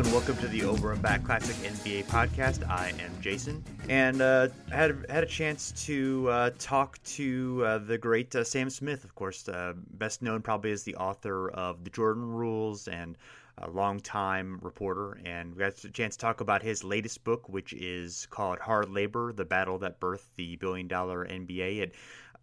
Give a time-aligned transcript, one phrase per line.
[0.00, 2.66] And welcome to the Over and Back Classic NBA podcast.
[2.66, 7.98] I am Jason, and uh, had had a chance to uh, talk to uh, the
[7.98, 11.90] great uh, Sam Smith, of course, uh, best known probably as the author of the
[11.90, 13.18] Jordan Rules and
[13.58, 15.20] a longtime reporter.
[15.26, 18.88] And we got a chance to talk about his latest book, which is called Hard
[18.88, 21.80] Labor: The Battle That Birthed the Billion Dollar NBA.
[21.80, 21.94] It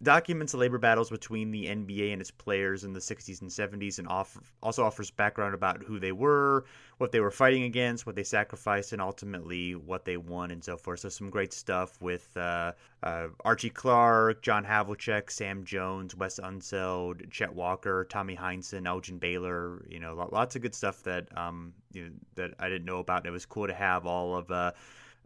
[0.03, 4.00] documents the labor battles between the NBA and its players in the 60s and 70s
[4.00, 6.66] and off, also offers background about who they were,
[7.00, 10.78] what they were fighting against, what they sacrificed, and ultimately what they won and so
[10.78, 11.00] forth.
[11.00, 17.29] So, some great stuff with uh, uh, Archie Clark, John Havlicek, Sam Jones, Wes Unseld,
[17.31, 19.85] Chet Walker, Tommy Heinsohn, Elgin Baylor.
[19.90, 23.25] You know, lots of good stuff that um, you know, that I didn't know about.
[23.25, 24.72] It was cool to have all of uh,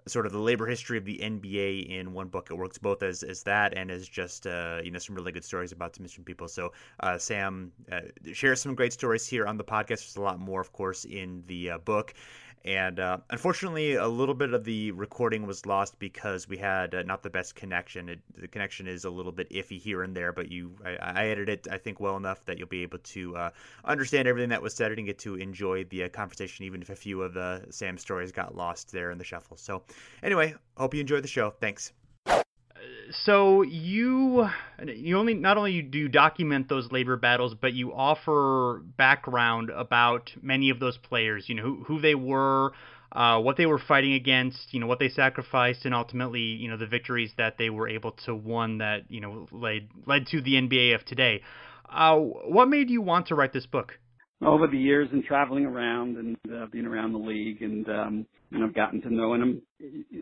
[0.07, 2.47] sort of the labor history of the NBA in one book.
[2.49, 5.45] It works both as, as that and as just uh, you know some really good
[5.45, 6.47] stories about some people.
[6.47, 8.01] So uh, Sam uh,
[8.33, 9.87] shares some great stories here on the podcast.
[9.87, 12.13] There's a lot more, of course, in the uh, book.
[12.63, 17.01] And uh, unfortunately, a little bit of the recording was lost because we had uh,
[17.03, 18.09] not the best connection.
[18.09, 21.27] It, the connection is a little bit iffy here and there, but you, I, I
[21.27, 23.49] edited it, I think, well enough that you'll be able to uh,
[23.83, 26.95] understand everything that was said and get to enjoy the uh, conversation, even if a
[26.95, 29.57] few of the Sam stories got lost there in the shuffle.
[29.57, 29.83] So,
[30.21, 31.49] anyway, hope you enjoyed the show.
[31.49, 31.93] Thanks
[33.11, 34.47] so you
[34.85, 40.31] you only not only do you document those labor battles, but you offer background about
[40.41, 41.45] many of those players.
[41.47, 42.73] You know who, who they were,
[43.11, 46.77] uh, what they were fighting against, you know what they sacrificed, and ultimately you know
[46.77, 50.53] the victories that they were able to won that you know led led to the
[50.53, 51.41] NBA of today.
[51.89, 53.93] Uh, what made you want to write this book?
[54.43, 58.63] Over the years and traveling around and uh, being around the league and um, and
[58.63, 59.61] I've gotten to know and I'm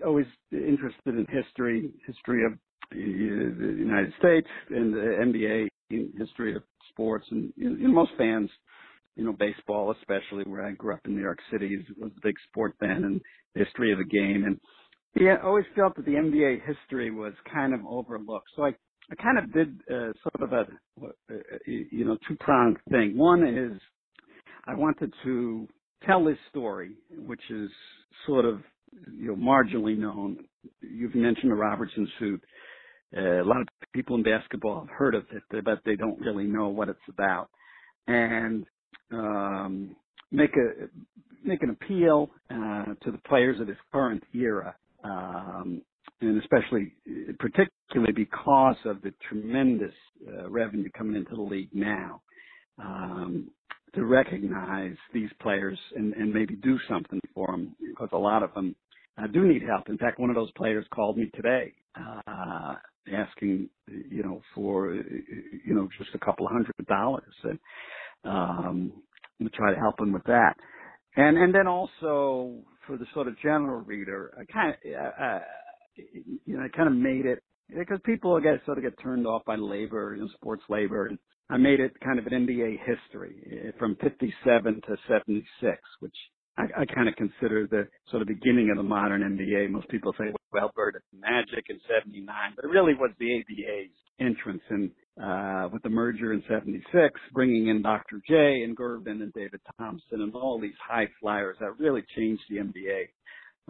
[0.06, 2.54] always interested in history, history of
[2.92, 8.50] the United States and the NBA in history of sports, and you know, most fans,
[9.16, 12.36] you know, baseball especially, where I grew up in New York City, was a big
[12.50, 13.22] sport fan, and
[13.56, 14.60] history of the game, and
[15.16, 18.50] yeah, I always felt that the NBA history was kind of overlooked.
[18.56, 18.70] So I,
[19.12, 20.66] I kind of did uh, sort of a,
[21.66, 23.18] you know, two pronged thing.
[23.18, 23.80] One is
[24.68, 25.68] I wanted to
[26.06, 27.70] tell this story, which is
[28.28, 28.62] sort of
[29.18, 30.38] you know marginally known.
[30.82, 32.44] You've mentioned the Robertson suit.
[33.16, 36.46] Uh, a lot of people in basketball have heard of it, but they don't really
[36.46, 37.50] know what it's about.
[38.08, 38.66] And
[39.12, 39.96] um,
[40.31, 40.88] make a
[41.44, 45.81] make an appeal uh, to the players of this current era, um,
[46.22, 46.94] and especially,
[47.39, 49.94] particularly because of the tremendous
[50.28, 52.22] uh, revenue coming into the league now,
[52.78, 53.50] um,
[53.95, 58.54] to recognize these players and, and maybe do something for them because a lot of
[58.54, 58.75] them
[59.19, 59.89] uh, do need help.
[59.89, 62.75] In fact, one of those players called me today uh,
[63.13, 67.60] asking, you know, for, you know, just a couple hundred dollars and,
[68.25, 68.94] um,
[69.42, 70.56] to try to help him with that.
[71.16, 75.39] And, and then also for the sort of general reader, I kind of, uh,
[76.45, 77.44] you know, I kind of made it
[77.77, 81.07] because people get sort of get turned off by labor, you know, sports labor.
[81.07, 81.19] And
[81.50, 83.36] I made it kind of an NBA history
[83.68, 86.15] eh, from 57 to 76, which
[86.60, 89.70] I, I kind of consider the sort of beginning of the modern NBA.
[89.70, 92.26] Most people say, well, Bird, it's Magic in 79,
[92.56, 94.92] but it really was the ABA's entrance in,
[95.24, 96.86] uh, with the merger in 76,
[97.34, 98.22] bringing in Dr.
[98.28, 102.58] J and Gervin and David Thompson and all these high flyers that really changed the
[102.58, 103.08] NBA.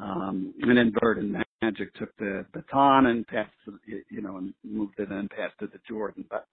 [0.01, 3.51] Um, and then Bird and Magic took the baton and passed,
[3.85, 6.25] you know, and moved it and passed it to Jordan.
[6.27, 6.47] But,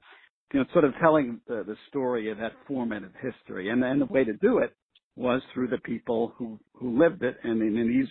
[0.52, 3.70] you know, sort of telling the, the story of that formative history.
[3.70, 4.74] And, and the way to do it
[5.16, 8.08] was through the people who who lived it, and in, these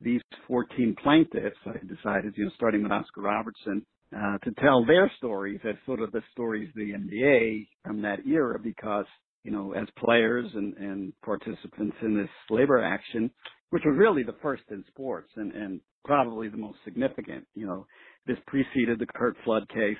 [0.00, 3.84] these 14 plaintiffs, I decided, you know, starting with Oscar Robertson,
[4.16, 8.20] uh, to tell their stories as sort of the stories of the NBA from that
[8.24, 9.06] era, because
[9.44, 13.30] you know, as players and, and participants in this labor action,
[13.70, 17.46] which was really the first in sports and, and probably the most significant.
[17.54, 17.86] You know,
[18.26, 19.96] this preceded the Curt Flood case.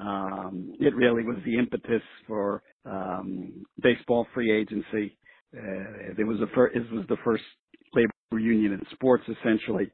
[0.00, 5.16] Um, it really was the impetus for um, baseball free agency.
[5.56, 7.44] Uh, there was a fir- this was the first
[7.94, 9.24] labor union in sports.
[9.40, 9.90] Essentially,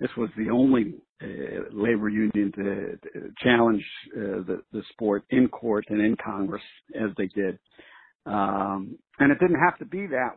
[0.00, 1.26] this was the only uh,
[1.72, 3.84] labor union to, to challenge
[4.16, 6.62] uh, the, the sport in court and in Congress
[6.94, 7.58] as they did.
[8.26, 10.36] Um, and it didn't have to be that.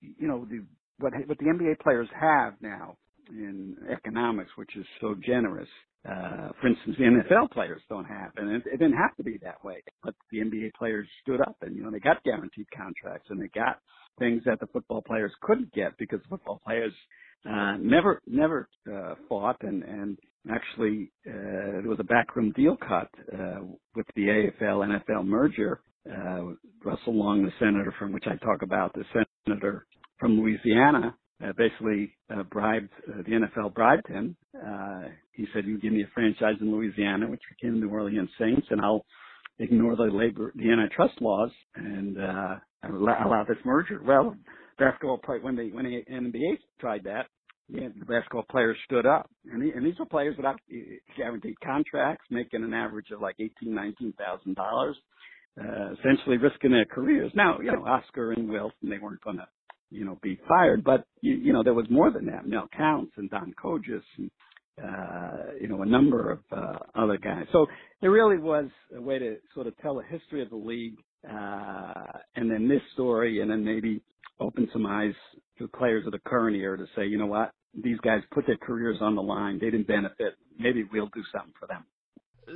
[0.00, 0.64] You know, the,
[0.98, 2.96] what what the NBA players have now
[3.30, 5.68] in economics, which is so generous.
[6.08, 9.38] Uh, for instance, the NFL players don't have, and it, it didn't have to be
[9.42, 9.82] that way.
[10.02, 13.48] But the NBA players stood up, and you know they got guaranteed contracts, and they
[13.48, 13.80] got
[14.18, 16.92] things that the football players couldn't get because football players
[17.48, 20.18] uh, never never uh, fought, and and
[20.50, 23.60] actually uh, there was a backroom deal cut uh,
[23.94, 25.80] with the AFL NFL merger.
[26.10, 29.04] Uh, Russell Long, the senator from which I talk about, the
[29.46, 29.86] senator
[30.18, 34.36] from Louisiana, uh, basically uh, bribed uh, the NFL bribed him.
[34.54, 38.30] Uh, he said, "You give me a franchise in Louisiana, which became the New Orleans
[38.38, 39.04] Saints, and I'll
[39.58, 44.36] ignore the labor, the antitrust laws, and uh, allow, this merger." Well,
[44.78, 47.26] basketball play when they when the NBA tried that,
[47.68, 50.76] yeah, the basketball players stood up, and, the, and these were players without uh,
[51.16, 54.96] guaranteed contracts, making an average of like eighteen, nineteen thousand dollars,
[55.60, 57.32] uh, essentially risking their careers.
[57.34, 59.46] Now, you know, Oscar and Wilt, and they weren't going to
[59.90, 60.84] you know, be fired.
[60.84, 62.46] But you, you know, there was more than that.
[62.46, 64.30] Mel Counts and Don Kojis and
[64.82, 67.44] uh, you know, a number of uh, other guys.
[67.52, 67.66] So
[68.00, 68.66] it really was
[68.96, 70.96] a way to sort of tell the history of the league,
[71.28, 74.00] uh, and then this story, and then maybe
[74.38, 75.12] open some eyes
[75.58, 78.56] to players of the current era to say, you know what, these guys put their
[78.56, 79.58] careers on the line.
[79.60, 80.34] They didn't benefit.
[80.58, 81.84] Maybe we'll do something for them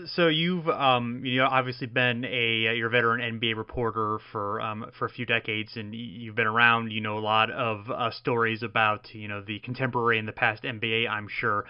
[0.07, 4.87] so you've um, you know obviously been a you're a veteran NBA reporter for um,
[4.99, 6.91] for a few decades, and you've been around.
[6.93, 10.63] You know a lot of uh, stories about you know the contemporary and the past
[10.63, 11.09] NBA.
[11.09, 11.65] I'm sure.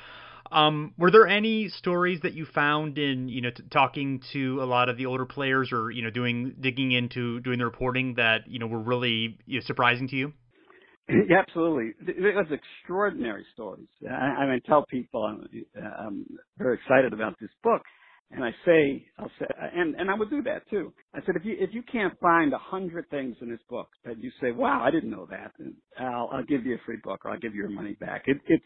[0.52, 4.66] Um, were there any stories that you found in you know t- talking to a
[4.66, 8.48] lot of the older players, or you know doing digging into doing the reporting that
[8.48, 10.32] you know were really you know, surprising to you?
[11.06, 11.92] Yeah, absolutely.
[12.08, 13.88] It was extraordinary stories.
[14.10, 15.46] I, I mean, tell people I'm,
[15.76, 16.24] I'm
[16.56, 17.82] very excited about this book
[18.32, 20.92] and I say, I'll say, and and I would do that too.
[21.14, 24.18] I said, if you if you can't find a hundred things in this book that
[24.22, 25.52] you say, wow, I didn't know that,
[26.00, 28.24] I'll I'll give you a free book or I'll give you your money back.
[28.26, 28.64] It, it's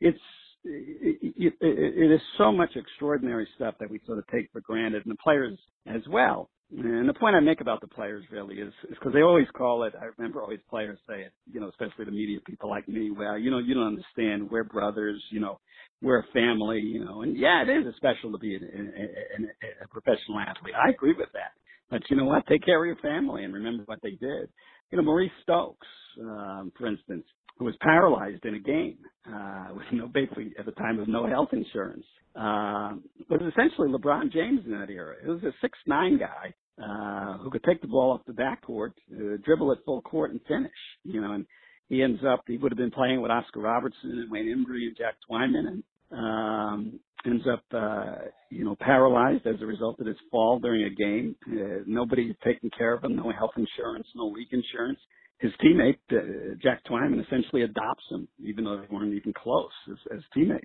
[0.00, 0.20] it's
[0.64, 5.04] it, it, it is so much extraordinary stuff that we sort of take for granted,
[5.06, 6.50] and the players as well.
[6.76, 9.94] And the point I make about the players really is because they always call it.
[10.00, 13.12] I remember always players say it, you know, especially the media people like me.
[13.12, 14.50] Well, you know, you don't understand.
[14.50, 15.22] We're brothers.
[15.30, 15.60] You know,
[16.02, 16.80] we're a family.
[16.80, 20.74] You know, and yeah, it is special to be a, a, a professional athlete.
[20.74, 21.52] I agree with that.
[21.90, 22.46] But you know what?
[22.48, 24.48] Take care of your family and remember what they did.
[24.90, 25.86] You know, Maurice Stokes,
[26.20, 27.24] um, for instance,
[27.58, 28.98] who was paralyzed in a game
[29.32, 32.04] uh, with no basically at the time with no health insurance.
[32.34, 32.98] Uh,
[33.30, 35.14] was essentially LeBron James in that era.
[35.24, 36.52] It was a six nine guy
[36.82, 40.40] uh, who could take the ball off the backcourt, uh, dribble it full court, and
[40.46, 40.72] finish.
[41.04, 41.46] You know, and
[41.88, 44.96] he ends up he would have been playing with Oscar Robertson and Wayne Embry and
[44.96, 50.16] Jack Twyman, and um, ends up uh, you know paralyzed as a result of his
[50.30, 51.36] fall during a game.
[51.50, 54.98] Uh, nobody taking care of him, no health insurance, no league insurance
[55.38, 59.98] his teammate uh, Jack Twyman essentially adopts him, even though they weren't even close as,
[60.16, 60.64] as teammates.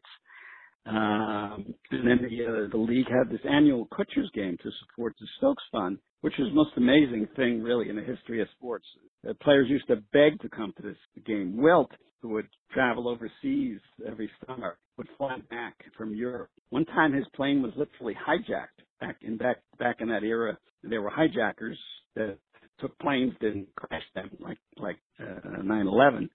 [0.86, 5.28] Um, and then the, uh, the league had this annual Kutsher's game to support the
[5.38, 8.86] Stokes Fund, which was the most amazing thing really in the history of sports.
[9.28, 11.58] Uh, players used to beg to come to this game.
[11.58, 16.50] Wilt, who would travel overseas every summer, would fly back from Europe.
[16.70, 20.58] One time his plane was literally hijacked back in back back in that era.
[20.84, 21.80] There were hijackers
[22.16, 22.38] that
[22.80, 26.30] took planes, didn't crash them like like uh, 9/11.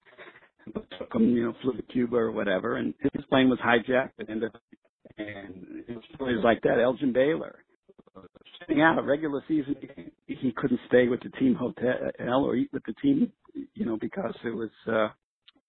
[0.98, 4.28] Took them, you know, flew to Cuba or whatever, and his plane was hijacked and
[4.30, 4.60] ended up.
[5.16, 6.80] And it was stories like that.
[6.82, 7.62] Elgin Baylor,
[8.60, 12.70] sitting out a regular season game, he couldn't stay with the team hotel or eat
[12.72, 13.30] with the team
[13.74, 15.08] you know, because it was uh,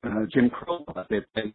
[0.04, 0.86] uh, Jim Crow.
[1.10, 1.54] They had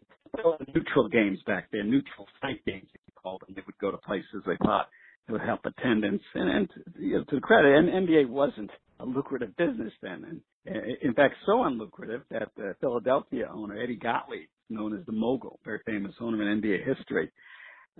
[0.73, 3.55] neutral games back then, neutral site games, they called them.
[3.55, 4.89] They would go to places they thought
[5.27, 6.21] it would help attendance.
[6.33, 8.71] And, and you know, to the credit, and NBA wasn't
[9.01, 10.41] a lucrative business then.
[10.65, 15.59] And in fact, so unlucrative that the Philadelphia owner, Eddie Gottlieb, known as the mogul,
[15.65, 17.31] very famous owner in NBA history,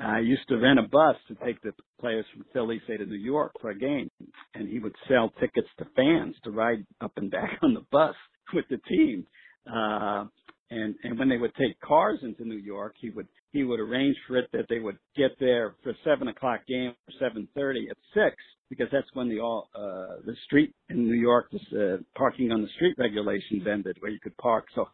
[0.04, 3.16] uh, used to rent a bus to take the players from Philly, say to New
[3.16, 4.10] York for a game,
[4.56, 8.16] and he would sell tickets to fans to ride up and back on the bus
[8.54, 9.26] with the team.
[9.68, 10.26] Uh,
[10.70, 14.16] and and when they would take cars into New York, he would he would arrange
[14.28, 17.98] for it that they would get there for seven o'clock game or seven thirty at
[18.14, 18.36] six
[18.70, 22.62] because that's when the all uh the street in New York this uh, parking on
[22.62, 24.88] the street regulations ended where you could park so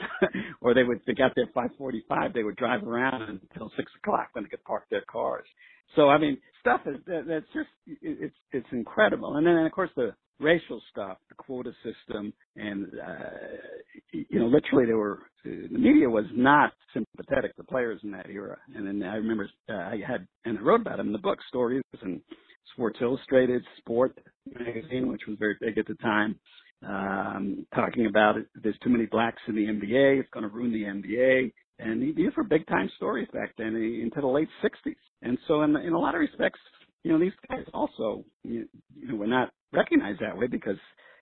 [0.60, 3.90] or they would they got there five forty five they would drive around until six
[4.02, 5.46] o'clock when they could park their cars.
[5.96, 7.68] So I mean stuff is that, that's just
[8.02, 9.36] it's it's incredible.
[9.36, 13.30] And then and of course the racial stuff, the quota system, and uh,
[14.12, 18.56] you know, literally, there were the media was not sympathetic to players in that era.
[18.74, 21.38] And then I remember uh, I had and I wrote about them in the book,
[21.48, 22.20] stories and
[22.74, 24.18] Sports Illustrated, Sport
[24.58, 26.38] magazine, which was very big at the time,
[26.86, 28.46] um, talking about it.
[28.54, 30.20] There's too many blacks in the NBA.
[30.20, 31.52] It's going to ruin the NBA.
[31.78, 34.94] And these were big time stories back then into the late 60s.
[35.22, 36.60] And so in, in a lot of respects,
[37.02, 40.76] you know, these guys also, you, know, were not recognized that way because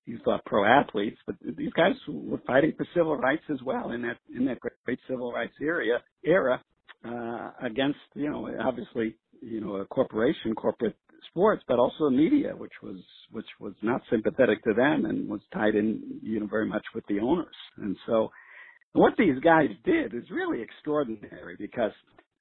[0.06, 4.02] you thought pro athletes, but these guys were fighting for civil rights as well in
[4.02, 6.61] that in that great, great civil rights area era
[7.04, 10.97] uh, against, you know, obviously, you know, a corporation, corporate
[11.30, 12.97] sports, but also the media, which was
[13.30, 17.04] which was not sympathetic to them and was tied in, you know, very much with
[17.08, 17.54] the owners.
[17.76, 18.30] And so,
[18.92, 21.92] what these guys did is really extraordinary because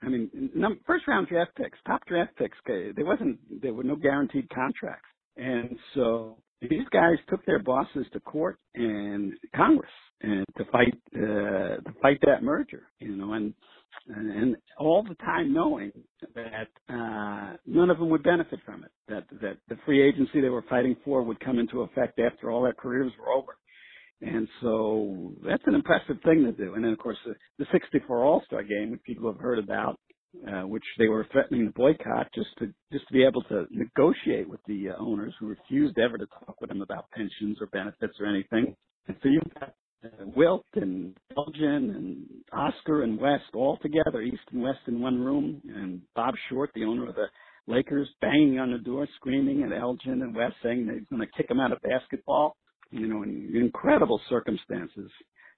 [0.01, 3.95] I mean, num- first round draft picks, top draft picks, there wasn't, there were no
[3.95, 5.09] guaranteed contracts.
[5.37, 11.77] And so these guys took their bosses to court and Congress and to fight, uh,
[11.81, 13.53] to fight that merger, you know, and,
[14.07, 15.91] and all the time knowing
[16.35, 20.49] that, uh, none of them would benefit from it, that, that the free agency they
[20.49, 23.57] were fighting for would come into effect after all their careers were over.
[24.21, 26.73] And so that's an impressive thing to do.
[26.73, 29.99] And then, of course, the, the 64 All-Star game, which people have heard about,
[30.47, 34.47] uh, which they were threatening to boycott just to just to be able to negotiate
[34.47, 38.13] with the uh, owners who refused ever to talk with them about pensions or benefits
[38.19, 38.75] or anything.
[39.07, 44.43] And so you've got uh, Wilt and Elgin and Oscar and West all together, East
[44.51, 47.27] and West in one room, and Bob Short, the owner of the
[47.67, 51.49] Lakers, banging on the door, screaming at Elgin and West, saying he's going to kick
[51.49, 52.55] him out of basketball
[52.91, 55.11] you know, in incredible circumstances.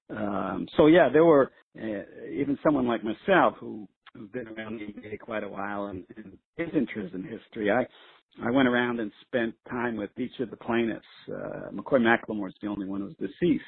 [0.09, 4.85] Um, so yeah, there were uh, even someone like myself who who's been around the
[4.85, 7.71] NBA quite a while and, and is interested in history.
[7.71, 7.85] I
[8.43, 11.05] I went around and spent time with each of the plaintiffs.
[11.27, 13.63] Uh, McCoy McLemore is the only one who's deceased.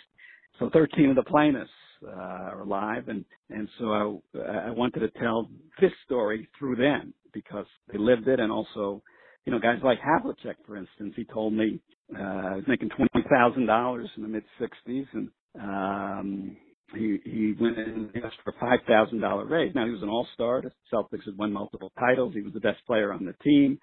[0.59, 1.69] So 13 of the plaintiffs
[2.05, 5.49] uh, are alive, and and so I, I wanted to tell
[5.79, 9.01] this story through them because they lived it, and also,
[9.45, 11.79] you know, guys like Havlicek, for instance, he told me
[12.15, 16.57] uh, was making twenty thousand dollars in the mid '60s, and um,
[16.93, 19.73] he he went and asked for a five thousand dollar raise.
[19.75, 20.61] Now he was an All Star.
[20.61, 22.33] The Celtics had won multiple titles.
[22.33, 23.79] He was the best player on the team.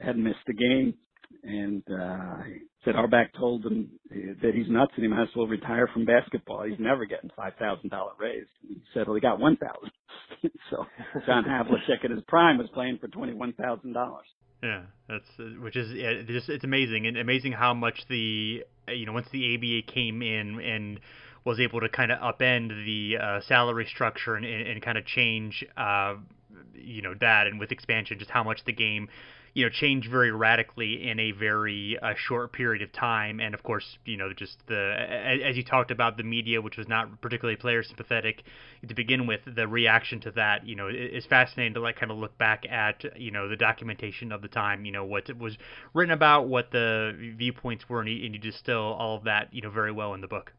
[0.00, 0.94] Hadn't missed a game,
[1.42, 5.46] and uh, he said Auerbach told him that he's nuts and he might as well
[5.46, 6.64] retire from basketball.
[6.64, 8.46] He's never getting five thousand dollar raise.
[8.66, 9.90] He said, well, he got one thousand.
[10.70, 10.84] so
[11.26, 14.26] John Havlicek at his prime was playing for twenty one thousand dollars.
[14.62, 18.92] Yeah, that's uh, which is yeah, just it's amazing and amazing how much the uh,
[18.92, 21.00] you know once the ABA came in and
[21.44, 25.06] was able to kind of upend the uh, salary structure and, and, and kind of
[25.06, 26.14] change uh,
[26.74, 29.08] you know that and with expansion just how much the game
[29.54, 33.40] you know change very radically in a very uh, short period of time.
[33.40, 34.94] And of course you know just the
[35.44, 38.42] as you talked about the media which was not particularly player sympathetic
[38.86, 42.18] to begin with the reaction to that you know is fascinating to like kind of
[42.18, 45.56] look back at you know the documentation of the time you know what was
[45.94, 49.62] written about what the viewpoints were and you, and you distill all of that you
[49.62, 50.52] know very well in the book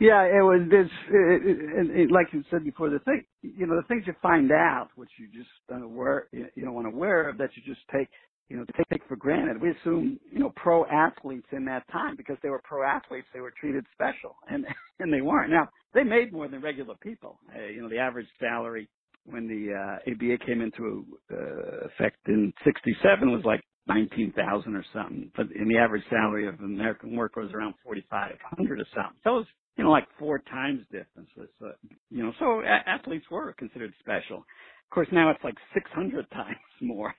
[0.00, 3.76] yeah, it was this, it, it, it, like you said before, the thing, you know,
[3.76, 7.62] the things you find out, which you just unaware, you know, unaware of that you
[7.66, 8.08] just take,
[8.48, 9.62] you know, take, for granted.
[9.62, 13.40] We assume, you know, pro athletes in that time because they were pro athletes, they
[13.40, 14.66] were treated special, and
[15.00, 15.52] and they weren't.
[15.52, 17.38] Now they made more than regular people.
[17.54, 18.88] Uh, you know, the average salary
[19.26, 24.84] when the uh, ABA came into uh, effect in '67 was like nineteen thousand or
[24.92, 28.80] something, but in the average salary of an American worker was around forty five hundred
[28.80, 29.18] or something.
[29.24, 29.46] So it was
[29.80, 31.30] you know, like four times difference.
[31.58, 31.72] So,
[32.10, 34.38] you know, so a- athletes were considered special.
[34.38, 37.14] Of course, now it's like 600 times more.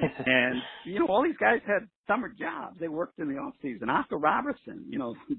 [0.00, 2.78] and, you know, all these guys had summer jobs.
[2.80, 3.90] They worked in the off season.
[3.90, 5.14] Oscar Robertson, you know,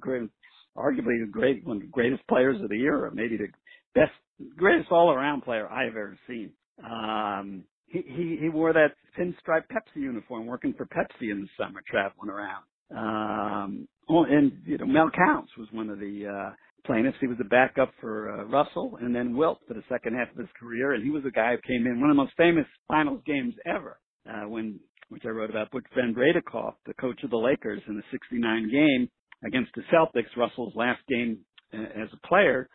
[0.78, 3.48] arguably the great one of the greatest players of the era, maybe the
[3.96, 4.12] best,
[4.56, 6.51] greatest all around player I have ever seen.
[6.84, 12.30] Um, he, he, wore that pinstripe Pepsi uniform working for Pepsi in the summer, traveling
[12.30, 12.64] around.
[12.92, 16.56] Um, and, you know, Mel Counts was one of the, uh,
[16.86, 17.18] plaintiffs.
[17.20, 20.38] He was the backup for uh, Russell and then Wilt for the second half of
[20.38, 20.94] his career.
[20.94, 23.54] And he was the guy who came in one of the most famous finals games
[23.66, 24.80] ever, uh, when,
[25.10, 26.42] which I wrote about, Butch Van Breda
[26.86, 29.10] the coach of the Lakers in the 69 game
[29.46, 31.40] against the Celtics, Russell's last game
[31.74, 32.70] uh, as a player.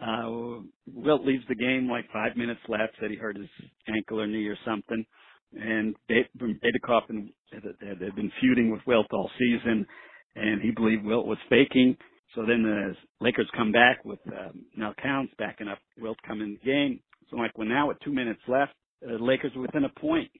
[0.00, 3.48] Uh, Wilt leaves the game like five minutes left, said he hurt his
[3.88, 5.04] ankle or knee or something.
[5.52, 7.08] And Beidenkopf
[7.52, 9.86] had, had been feuding with Wilt all season,
[10.36, 11.96] and he believed Wilt was faking.
[12.34, 16.56] So then the Lakers come back with um, Mel Counts backing up Wilt come in
[16.62, 17.00] the game.
[17.28, 20.30] So like when now with two minutes left, the Lakers are within a point.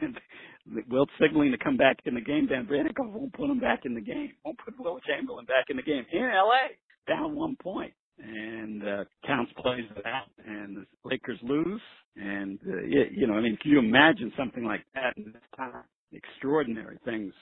[0.90, 2.48] Wilt signaling to come back in the game.
[2.48, 4.32] Van Breda Kolff won't put him back in the game.
[4.44, 6.74] Won't put Wilt Chamberlain back in the game in LA,
[7.06, 11.80] down one point and uh, Counts plays it out, and the Lakers lose.
[12.16, 15.42] And uh, you, you know, I mean, can you imagine something like that in this
[15.56, 15.84] time?
[16.12, 17.32] Extraordinary things,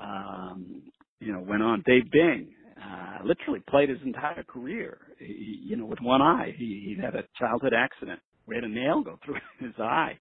[0.00, 0.82] um,
[1.20, 1.82] you know, went on.
[1.86, 2.48] Dave Bing
[2.82, 6.54] uh, literally played his entire career, he, you know, with one eye.
[6.56, 8.20] He, he had a childhood accident,
[8.52, 10.18] had a nail go through his eye,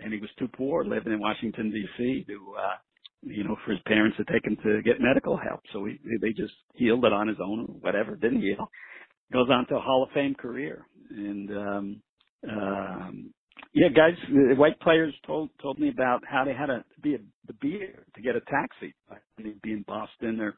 [0.00, 2.24] and he was too poor living in Washington D.C.
[2.28, 2.54] to.
[2.58, 2.76] uh
[3.28, 5.60] you know, for his parents to take him to get medical help.
[5.72, 8.70] So he, they just healed it on his own or whatever, didn't heal
[9.32, 10.86] goes on to a Hall of Fame career.
[11.10, 12.02] And um,
[12.50, 13.34] um,
[13.72, 17.18] yeah, guys, the white players told told me about how they had to be a,
[17.46, 18.94] the beer to get a taxi.
[19.38, 20.56] Mean, be in Boston or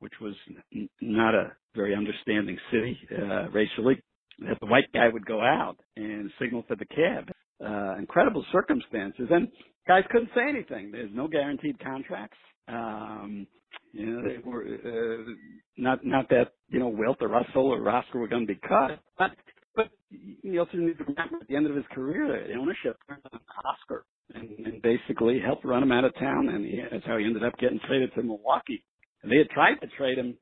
[0.00, 0.34] which was
[0.74, 4.02] n- not a very understanding city uh, racially.
[4.40, 7.30] That the white guy would go out and signal for the cab.
[7.62, 9.48] Uh, incredible circumstances, and
[9.86, 10.90] guys couldn't say anything.
[10.90, 12.38] There's no guaranteed contracts.
[12.68, 13.46] Um,
[13.92, 15.32] you know, they were uh,
[15.76, 19.00] not not that you know Wilt or Russell or Oscar were going to be cut,
[19.18, 19.32] but
[19.74, 23.22] but you also need to remember at the end of his career, the ownership turned
[23.32, 27.18] on Oscar and, and basically helped run him out of town, and he, that's how
[27.18, 28.82] he ended up getting traded to Milwaukee.
[29.22, 30.36] And they had tried to trade him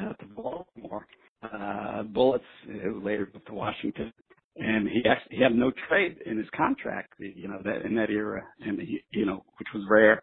[0.00, 1.06] uh, to Baltimore,
[1.42, 4.12] uh, Bullets, who later to Washington,
[4.56, 8.10] and he actually he had no trade in his contract, you know, that in that
[8.10, 10.20] era, and he, you know, which was rare,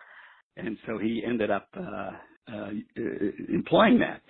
[0.58, 1.67] and so he ended up.
[1.76, 2.12] uh
[2.51, 2.69] uh,
[3.49, 4.21] employing that.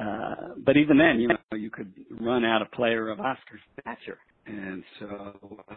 [0.00, 4.18] Uh, but even then, you know, you could run out a player of Oscar stature.
[4.46, 5.06] And so,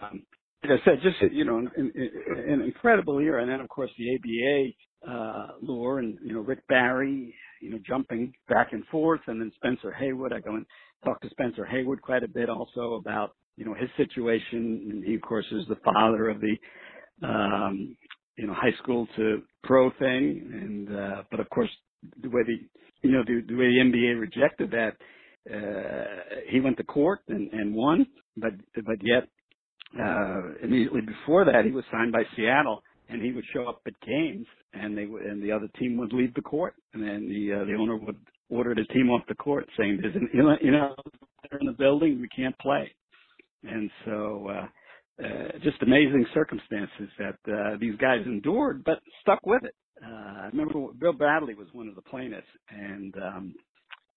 [0.02, 0.24] um,
[0.64, 3.40] like I said, just, you know, an, an incredible year.
[3.40, 7.80] And then, of course, the ABA, uh, lure and, you know, Rick Barry, you know,
[7.86, 9.22] jumping back and forth.
[9.26, 10.34] And then Spencer Haywood.
[10.34, 10.66] I go and
[11.04, 14.88] talk to Spencer Haywood quite a bit also about, you know, his situation.
[14.92, 16.56] And he, of course, is the father of the,
[17.28, 17.96] um,
[18.38, 20.50] you know, high school to pro thing.
[20.52, 21.70] And, uh, but of course,
[22.22, 22.58] the way the,
[23.08, 24.96] you know, the, the way the NBA rejected that,
[25.52, 28.06] uh, he went to court and, and won,
[28.38, 29.28] but, but yet,
[30.00, 33.94] uh, immediately before that, he was signed by Seattle and he would show up at
[34.02, 37.62] games and they would, and the other team would leave the court and then the,
[37.62, 38.18] uh, the owner would
[38.50, 40.30] order the team off the court saying, there's an,
[40.62, 40.96] you know,
[41.60, 42.94] in the building, we can't play.
[43.64, 44.68] And so, uh,
[45.24, 49.76] uh, just amazing circumstances that uh, these guys endured, but stuck with it.
[50.04, 53.56] Uh, I remember Bill Bradley was one of the plaintiffs, and um,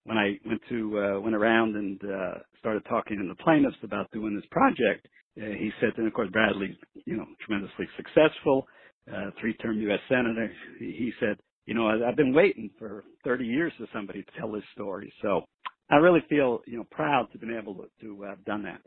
[0.05, 4.09] when I went to uh, went around and uh, started talking to the plaintiffs about
[4.11, 5.07] doing this project,
[5.41, 8.67] uh, he said, and of course Bradley, you know, tremendously successful,
[9.13, 9.99] uh, three-term U.S.
[10.09, 10.51] senator.
[10.79, 14.63] He, said, you know, I've been waiting for 30 years for somebody to tell this
[14.73, 15.11] story.
[15.21, 15.41] So
[15.89, 18.81] I really feel, you know, proud to have been able to, to have done that.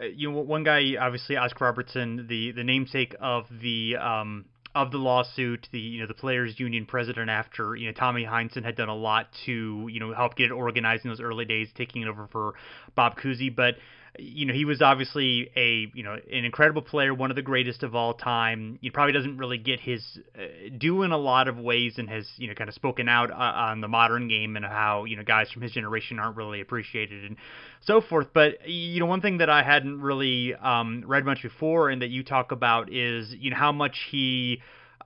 [0.00, 4.90] Uh, you know, one guy, obviously Oscar Robertson, the the namesake of the um, of
[4.92, 8.76] the lawsuit, the you know the players union president after you know Tommy Heinsohn had
[8.76, 12.02] done a lot to you know help get it organized in those early days, taking
[12.02, 12.54] it over for
[12.94, 13.74] Bob Cousy, but
[14.18, 17.82] you know, he was obviously a you know an incredible player, one of the greatest
[17.82, 18.78] of all time.
[18.82, 20.02] He probably doesn't really get his
[20.36, 23.30] uh, due in a lot of ways, and has you know kind of spoken out
[23.30, 26.60] uh, on the modern game and how you know guys from his generation aren't really
[26.60, 27.36] appreciated and
[27.82, 28.28] so forth.
[28.34, 32.10] But you know, one thing that I hadn't really um, read much before, and that
[32.10, 34.60] you talk about is you know how much he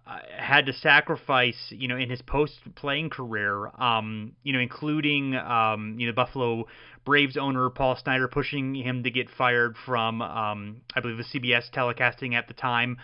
[0.07, 6.07] had to sacrifice, you know, in his post-playing career, um, you know, including, um, you
[6.07, 6.67] know, Buffalo
[7.05, 11.71] Braves owner Paul Snyder pushing him to get fired from, um, I believe, the CBS
[11.75, 12.99] telecasting at the time.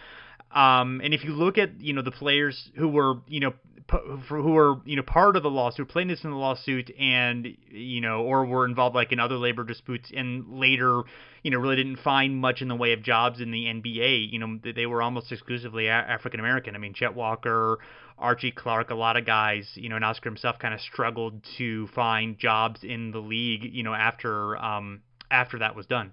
[0.51, 3.55] Um, and if you look at, you know, the players who were, you know,
[3.91, 8.23] who are you know part of the lawsuit, plaintiffs in the lawsuit, and you know,
[8.23, 11.03] or were involved like in other labor disputes, and later,
[11.43, 14.33] you know, really didn't find much in the way of jobs in the NBA.
[14.33, 16.75] You know, they were almost exclusively African American.
[16.75, 17.79] I mean, Chet Walker,
[18.19, 21.89] Archie Clark, a lot of guys, you know, and Oscar himself kind of struggled to
[21.89, 23.65] find jobs in the league.
[23.65, 26.13] You know, after um after that was done.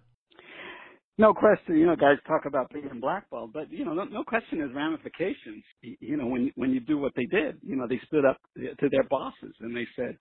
[1.20, 4.60] No question, you know, guys talk about being blackballed, but you know, no, no question
[4.60, 5.64] there's ramifications.
[5.82, 8.90] You know, when when you do what they did, you know, they stood up to
[8.90, 10.16] their bosses and they said,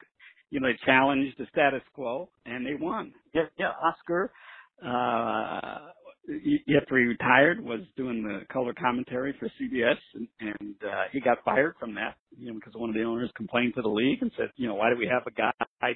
[0.50, 3.12] you know, they challenged the status quo and they won.
[3.34, 3.72] Yeah, yeah.
[3.84, 4.32] Oscar,
[4.82, 5.90] uh,
[6.80, 11.38] after he retired, was doing the color commentary for CBS, and, and uh, he got
[11.44, 14.32] fired from that, you know, because one of the owners complained to the league and
[14.36, 15.92] said, you know, why do we have a guy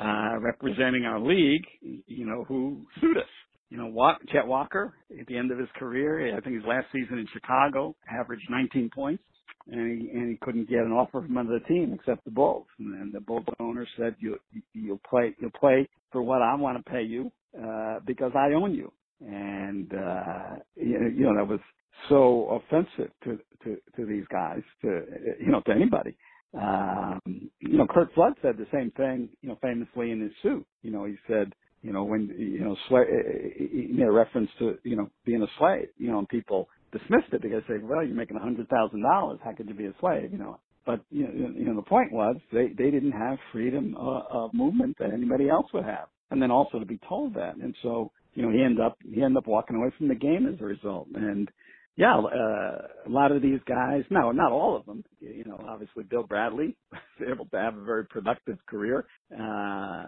[0.00, 1.64] uh, representing our league,
[2.06, 3.24] you know, who sued us?
[3.70, 6.86] You know, Walk, Chet Walker at the end of his career, I think his last
[6.92, 9.22] season in Chicago averaged 19 points,
[9.68, 12.66] and he and he couldn't get an offer from another team except the Bulls.
[12.78, 14.38] And, and the Bulls owner said, "You
[14.72, 18.74] you'll play you'll play for what I want to pay you uh, because I own
[18.74, 21.60] you." And uh, you, know that was
[22.08, 25.02] so offensive to to to these guys, to
[25.40, 26.16] you know to anybody.
[26.54, 27.20] Um,
[27.60, 30.66] you know, Curt Flood said the same thing, you know, famously in his suit.
[30.82, 31.52] You know, he said,
[31.86, 35.08] you know, when, you know, slave, eh, eh, he made a reference to, you know,
[35.24, 38.36] being a slave, you know, and people dismissed it because they say, well, you're making
[38.36, 39.38] a hundred thousand dollars.
[39.44, 40.32] How could you be a slave?
[40.32, 43.94] You know, but you know, you know, the point was they, they didn't have freedom
[43.96, 46.08] of, of movement that anybody else would have.
[46.32, 47.54] And then also to be told that.
[47.54, 50.48] And so, you know, he ended up, he ended up walking away from the game
[50.52, 51.06] as a result.
[51.14, 51.48] And,
[51.96, 55.02] yeah, uh, a lot of these guys, no, not all of them.
[55.18, 59.06] You know, obviously Bill Bradley was able to have a very productive career.
[59.32, 60.04] Uh,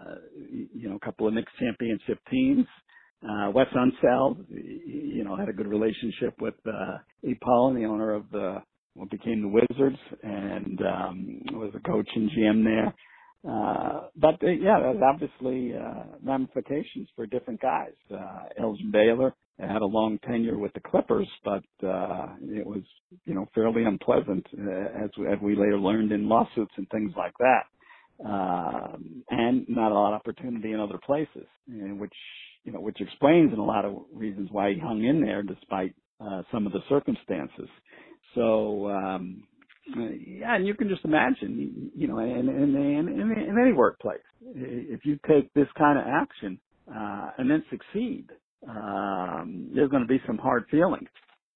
[0.51, 2.65] you know, a couple of Knicks championship teams.
[3.27, 7.33] Uh, Wes Unseld, you know, had a good relationship with, uh, E.
[7.41, 8.61] Paul, the owner of the,
[8.93, 12.93] what became the Wizards and, um, was a coach and GM there.
[13.51, 17.93] Uh, but uh, yeah, there's obviously, uh, ramifications for different guys.
[18.13, 22.83] Uh, Elgin Baylor, had a long tenure with the Clippers, but uh, it was
[23.25, 27.33] you know fairly unpleasant uh, as, as we later learned in lawsuits and things like
[27.39, 28.97] that, uh,
[29.29, 32.13] and not a lot of opportunity in other places, which
[32.63, 35.95] you know which explains in a lot of reasons why he hung in there despite
[36.21, 37.69] uh, some of the circumstances.
[38.35, 39.43] So um,
[39.95, 44.19] yeah, and you can just imagine, you know, in in in, in, in any workplace,
[44.41, 46.59] if you take this kind of action
[46.93, 48.27] uh, and then succeed
[48.67, 51.09] um, there's going to be some hard feelings.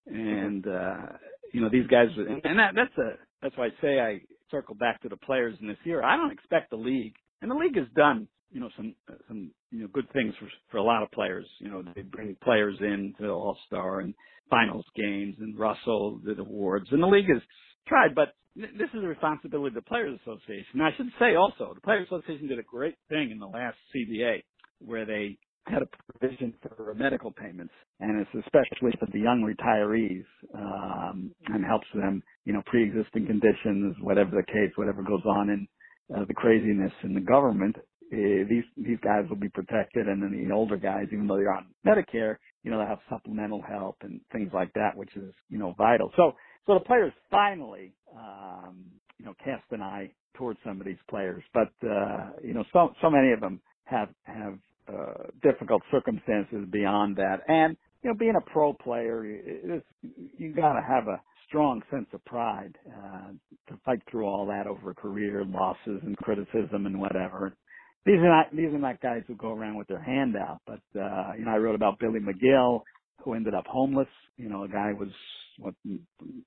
[0.08, 1.14] And, uh,
[1.54, 5.02] you know, these guys, and that, that's a, that's why I say I circle back
[5.02, 6.04] to the players in this year.
[6.04, 8.96] I don't expect the league, and the league has done, you know, some,
[9.28, 11.48] some, you know, good things for, for a lot of players.
[11.60, 14.14] You know, they bring players in to All-Star and
[14.50, 17.42] finals games and Russell did awards, and the league has
[17.88, 20.74] tried, but this is a responsibility of the Players Association.
[20.74, 23.78] And I should say also, the Players Association did a great thing in the last
[23.96, 24.44] CBA
[24.80, 30.26] where they had a provision for medical payments, and it's especially for the young retirees,
[30.56, 35.68] um, and helps them, you know, pre-existing conditions, whatever the case, whatever goes on in
[36.16, 37.76] uh, the craziness in the government,
[38.14, 41.54] uh, these these guys will be protected, and then the older guys, even though they're
[41.54, 45.58] on Medicare, you know, they have supplemental help and things like that, which is you
[45.58, 46.12] know vital.
[46.18, 46.34] So
[46.68, 48.86] so the players finally, um,
[49.18, 52.94] you know, cast an eye towards some of these players, but uh, you know, so
[53.02, 57.42] so many of them have have uh, difficult circumstances beyond that.
[57.48, 59.82] And, you know, being a pro player, is,
[60.38, 63.32] you gotta have a strong sense of pride, uh,
[63.70, 67.54] to fight through all that over career, losses and criticism and whatever.
[68.06, 70.82] These are not, these are not guys who go around with their hand out, but,
[71.00, 72.82] uh, you know, I wrote about Billy McGill,
[73.24, 74.08] who ended up homeless.
[74.38, 75.10] You know, a guy was
[75.58, 75.76] what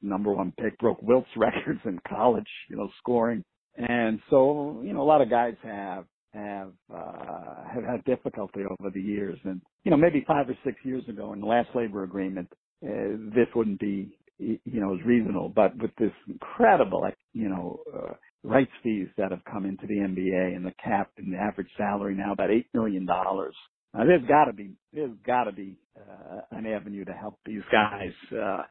[0.03, 3.45] number one pick, broke Wilt's records in college, you know, scoring.
[3.77, 6.05] And so, you know, a lot of guys have
[6.37, 9.39] have uh, have had difficulty over the years.
[9.45, 12.49] And you know, maybe five or six years ago, in the last labor agreement,
[12.85, 15.53] uh, this wouldn't be you know as reasonable.
[15.55, 19.95] But with this incredible, like you know, uh, rights fees that have come into the
[19.95, 23.55] NBA and the cap and the average salary now about eight million dollars.
[23.95, 28.13] There's got to be there's got to be uh, an avenue to help these guys.
[28.31, 28.63] Uh,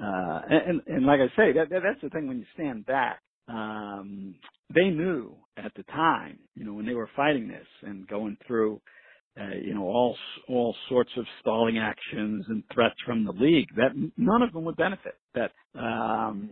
[0.00, 4.34] uh, and, and like I say, that that's the thing when you stand back um,
[4.74, 8.80] they knew at the time, you know, when they were fighting this and going through,
[9.40, 10.16] uh, you know, all
[10.48, 14.76] all sorts of stalling actions and threats from the league, that none of them would
[14.76, 15.14] benefit.
[15.34, 16.50] That um,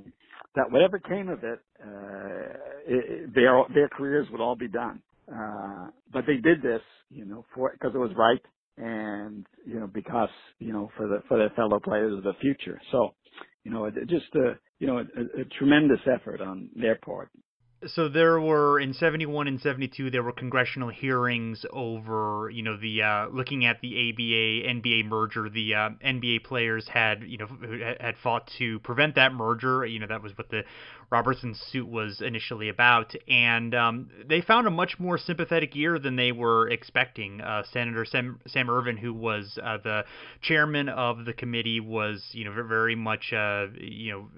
[0.55, 5.03] that whatever came of it, uh, it, their their careers would all be done.
[5.29, 8.41] Uh, but they did this, you know, for because it was right,
[8.79, 12.81] and you know, because you know, for the for their fellow players of the future.
[12.93, 13.15] So,
[13.65, 17.31] you know, just a you know, a, a tremendous effort on their part
[17.85, 23.03] so there were in 71 and 72 there were congressional hearings over you know the
[23.03, 27.47] uh, looking at the ABA NBA merger the uh, NBA players had you know
[28.01, 30.62] had fought to prevent that merger you know that was what the
[31.11, 36.16] Robertson suit was initially about and um, they found a much more sympathetic ear than
[36.16, 40.05] they were expecting uh, Senator Sam, Sam Ervin who was uh, the
[40.42, 44.29] chairman of the committee was you know very much uh, you know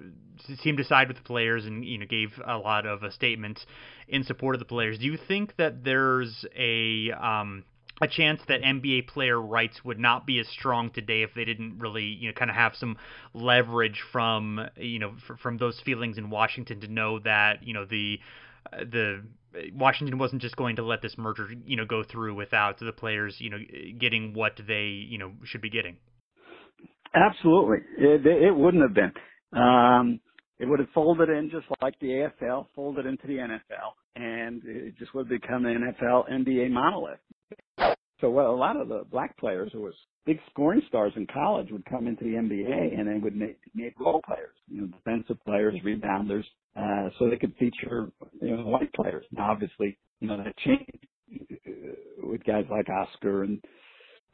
[0.62, 3.64] seemed to side with the players and you know gave a lot of a statement
[4.08, 4.98] in support of the players.
[4.98, 7.64] Do you think that there's a um,
[8.00, 11.78] a chance that NBA player rights would not be as strong today if they didn't
[11.78, 12.96] really, you know, kind of have some
[13.34, 18.18] leverage from, you know, from those feelings in Washington to know that, you know, the
[18.72, 19.24] uh, the
[19.72, 23.36] Washington wasn't just going to let this merger, you know, go through without the players,
[23.38, 23.58] you know,
[23.98, 25.96] getting what they, you know, should be getting.
[27.14, 29.12] Absolutely, it, it wouldn't have been.
[29.58, 30.20] Um,
[30.58, 34.98] it would have folded in just like the AFL folded into the NFL, and it
[34.98, 37.18] just would have become an NFL NBA monolith.
[38.20, 39.94] So well, a lot of the black players who was
[40.26, 43.98] big scoring stars in college would come into the NBA and they would make, make
[43.98, 46.44] role players, you know, defensive players, rebounders,
[46.76, 48.10] uh, so they could feature,
[48.42, 49.24] you know, white players.
[49.32, 51.06] Now, obviously, you know, that changed
[52.22, 53.62] with guys like Oscar and,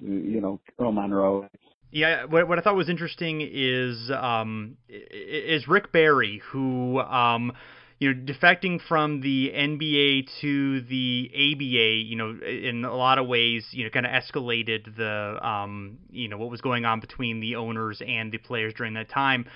[0.00, 1.48] you know, Earl Monroe
[1.94, 7.52] yeah, what, what I thought was interesting is um, is Rick Barry, who um,
[7.98, 13.26] you know, defecting from the NBA to the ABA, you know, in a lot of
[13.26, 17.40] ways, you know, kind of escalated the, um, you know, what was going on between
[17.40, 19.46] the owners and the players during that time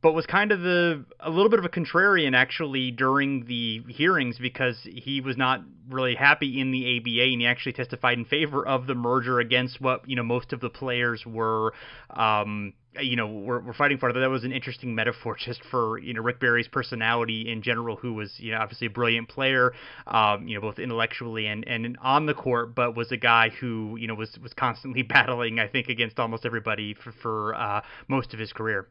[0.00, 4.38] but was kind of the a little bit of a contrarian actually during the hearings
[4.38, 8.66] because he was not really happy in the ABA and he actually testified in favor
[8.66, 11.72] of the merger against what you know most of the players were
[12.10, 14.12] um, you know were, were fighting for.
[14.12, 18.14] That was an interesting metaphor just for you know Rick Barry's personality in general, who
[18.14, 19.72] was you know obviously a brilliant player,
[20.06, 23.96] um, you know both intellectually and and on the court, but was a guy who
[23.98, 28.32] you know was was constantly battling I think against almost everybody for, for uh, most
[28.34, 28.88] of his career.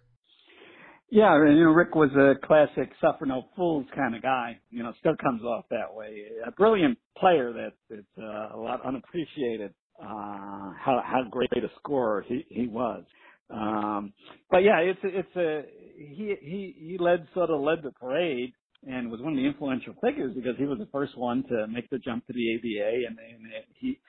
[1.10, 4.60] Yeah, you know, Rick was a classic suffer no fools kind of guy.
[4.72, 6.24] You know, still comes off that way.
[6.46, 9.74] A brilliant player that that's uh, a lot unappreciated.
[10.02, 13.04] Uh, how how great a scorer he he was.
[13.50, 14.14] Um,
[14.52, 15.64] but yeah, it's it's a
[15.98, 18.54] he he he led sort of led the parade
[18.88, 21.90] and was one of the influential figures because he was the first one to make
[21.90, 24.00] the jump to the ABA and, and he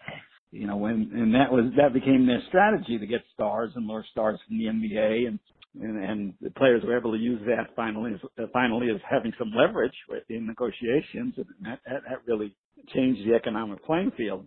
[0.50, 4.04] you know when and that was that became their strategy to get stars and lure
[4.12, 5.38] stars from the NBA and
[5.80, 9.50] and, and the players were able to use that finally as, finally as having some
[9.56, 9.94] leverage
[10.28, 12.54] in negotiations, and that, that, that really
[12.94, 14.46] changed the economic playing field.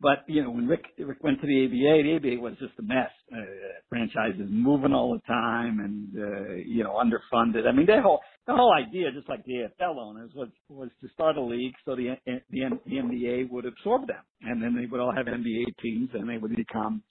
[0.00, 2.82] But you know, when Rick, Rick went to the ABA, the ABA was just a
[2.82, 3.10] mess.
[3.32, 3.40] Uh,
[3.88, 7.66] franchises moving all the time, and uh, you know, underfunded.
[7.66, 11.08] I mean, the whole the whole idea, just like the AFL owners, was was to
[11.14, 12.40] start a league so the the,
[12.84, 16.36] the NBA would absorb them, and then they would all have NBA teams, and they
[16.36, 17.02] would become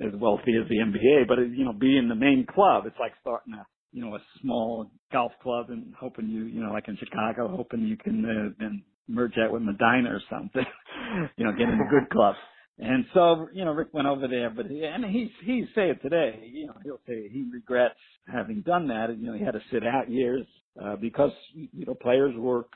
[0.00, 3.54] as wealthy as the NBA, but you know, being the main club, it's like starting
[3.54, 7.48] a you know a small golf club and hoping you you know like in Chicago,
[7.48, 10.64] hoping you can uh, then merge that with Medinah or something,
[11.36, 12.34] you know, get in a good club.
[12.78, 16.02] And so, you know, Rick went over there, but he, and he's he say it
[16.02, 16.50] today.
[16.52, 17.94] You know, he'll say he regrets
[18.26, 19.16] having done that.
[19.16, 20.44] You know, he had to sit out years
[20.82, 22.66] uh, because you know players were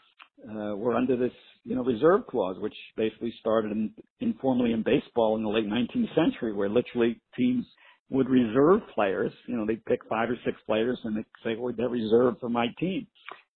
[0.46, 1.33] uh, were under this,
[1.64, 6.14] you know, reserve clause, which basically started in, informally in baseball in the late 19th
[6.14, 7.64] century, where literally teams
[8.11, 9.33] would reserve players.
[9.46, 12.48] You know, they'd pick five or six players and they'd say, well, they're reserved for
[12.48, 13.07] my team.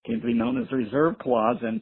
[0.06, 1.80] Came to be known as the reserve clause and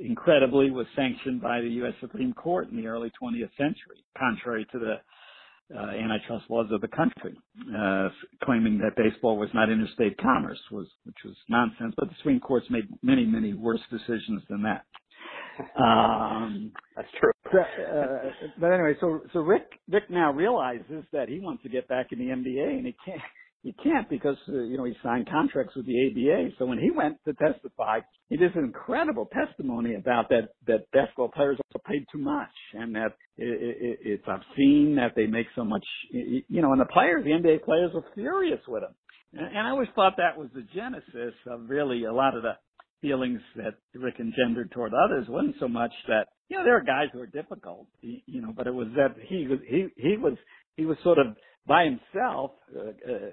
[0.00, 1.94] incredibly was sanctioned by the U.S.
[2.00, 4.94] Supreme Court in the early 20th century, contrary to the
[5.76, 7.36] uh, antitrust laws of the country,
[7.76, 8.08] uh,
[8.42, 11.94] claiming that baseball was not interstate commerce, was which was nonsense.
[11.96, 14.84] But the Supreme Court's made many, many worse decisions than that.
[15.80, 17.32] Um, That's true.
[17.54, 22.12] Uh, but anyway, so so Rick Rick now realizes that he wants to get back
[22.12, 23.20] in the NBA, and he can't
[23.62, 26.50] he can't because uh, you know he signed contracts with the ABA.
[26.58, 31.28] So when he went to testify, he did an incredible testimony about that that basketball
[31.28, 35.64] players are paid too much and that it, it, it's obscene that they make so
[35.64, 35.84] much.
[36.10, 38.94] You know, and the players, the NBA players, were furious with him.
[39.34, 42.54] And, and I always thought that was the genesis of really a lot of the
[43.00, 45.26] feelings that Rick engendered toward others.
[45.28, 48.66] wasn't so much that you know there are guys who are difficult, you know, but
[48.66, 50.34] it was that he was he he was
[50.76, 53.30] he was sort of by himself, uh, uh,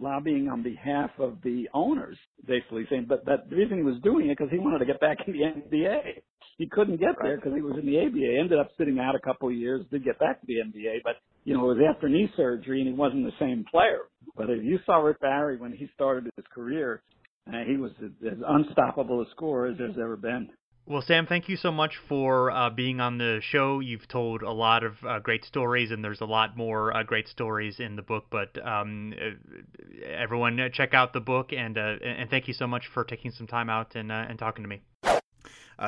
[0.00, 4.30] lobbying on behalf of the owners, basically saying, but, but the reason he was doing
[4.30, 6.22] it because he wanted to get back in the NBA.
[6.56, 8.40] He couldn't get there because he was in the ABA.
[8.40, 11.16] Ended up sitting out a couple of years, did get back to the NBA, but
[11.44, 14.00] you know it was after knee surgery and he wasn't the same player.
[14.36, 17.02] But if you saw Rick Barry when he started his career,
[17.46, 20.48] uh, he was as unstoppable a scorer as there's ever been.
[20.88, 23.80] Well, Sam, thank you so much for uh, being on the show.
[23.80, 27.28] You've told a lot of uh, great stories, and there's a lot more uh, great
[27.28, 28.24] stories in the book.
[28.30, 32.66] But um, uh, everyone, uh, check out the book, and uh, and thank you so
[32.66, 34.80] much for taking some time out and and talking to me.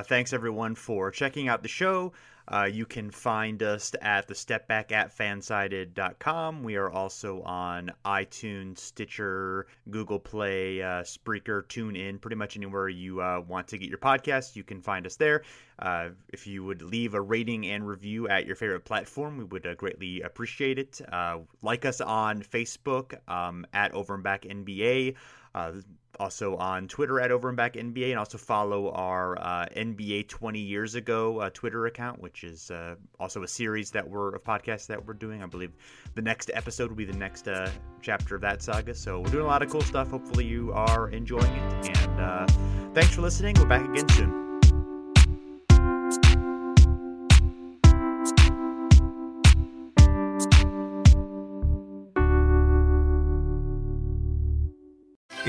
[0.05, 2.13] thanks everyone for checking out the show.
[2.51, 6.63] Uh, you can find us at the step back at fansided.com.
[6.65, 13.23] We are also on iTunes, Stitcher, Google Play, uh, Spreaker, TuneIn, pretty much anywhere you
[13.23, 14.57] uh, want to get your podcast.
[14.57, 15.43] You can find us there.
[15.79, 19.67] Uh, if you would leave a rating and review at your favorite platform, we would
[19.67, 21.01] uh, greatly appreciate it.
[21.13, 25.15] Uh, like us on Facebook um, at Over and Back NBA.
[25.55, 25.73] Uh,
[26.21, 30.61] also on Twitter at Over and Back NBA, and also follow our uh, NBA 20
[30.61, 34.87] years ago uh, Twitter account, which is uh, also a series that we're of podcasts
[34.87, 35.43] that we're doing.
[35.43, 35.73] I believe
[36.15, 37.71] the next episode will be the next uh,
[38.03, 38.95] chapter of that saga.
[38.95, 40.11] So we're doing a lot of cool stuff.
[40.11, 42.47] Hopefully you are enjoying it, and uh,
[42.95, 43.57] thanks for listening.
[43.59, 44.40] We're back again soon.